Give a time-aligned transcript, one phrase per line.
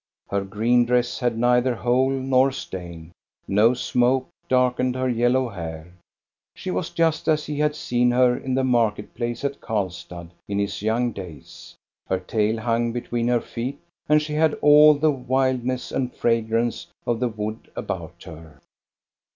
[0.31, 3.11] Her green dress had neither hole nor stain,
[3.47, 5.93] no smoke darkened her yellow hair.
[6.55, 9.61] She was just as he had KEVENHULLER 427 seen her in the market place at
[9.61, 11.75] Karlstad in his young days;
[12.09, 13.79] her tail hung between her feet,
[14.09, 18.59] and she had all the wildness and fragrance of the wood about her.